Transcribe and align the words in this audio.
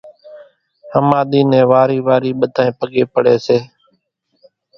ۿماۮِي 0.91 1.41
نين 1.49 1.63
وارِي 1.71 1.99
وارِي 2.07 2.31
ٻڌانئين 2.39 2.77
پڳين 2.79 3.05
پڙي 3.13 3.35
سي 3.45 3.57